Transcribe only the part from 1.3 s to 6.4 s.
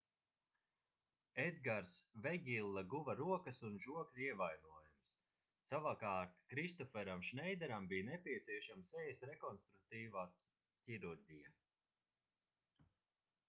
edgars vegilla guva rokas un žokļa ievainojumus savukārt